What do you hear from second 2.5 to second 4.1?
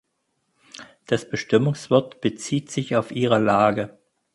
sich auf ihrer Lage.